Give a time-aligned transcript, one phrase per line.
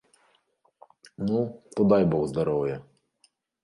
[1.27, 1.39] Ну,
[1.77, 2.85] то дай бог здароўя.